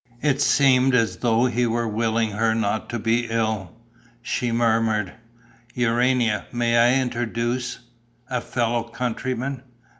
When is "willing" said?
1.87-2.31